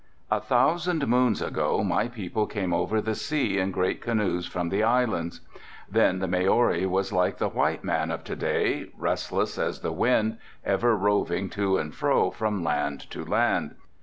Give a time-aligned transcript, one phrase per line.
[0.31, 4.81] "A thousand moons ago my people came over the sea in great canoes from the
[4.81, 5.41] islands.
[5.87, 10.39] Then the Maori was like the white man of to day, restless as the wind,
[10.65, 13.75] ever roving to and fro from land to land.